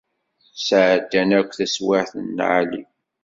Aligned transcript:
Sεeddan 0.67 1.29
akk 1.39 1.51
taswiεt 1.57 2.11
n 2.23 2.27
lεali. 2.37 2.83